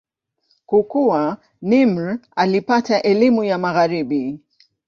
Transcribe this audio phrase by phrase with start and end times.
[0.65, 4.39] Kukua, Nimr alipata elimu ya Magharibi.